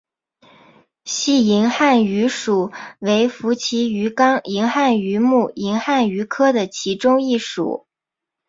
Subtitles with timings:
[1.05, 7.85] 细银汉鱼属为辐鳍鱼纲银汉鱼目银汉鱼科的其中一属。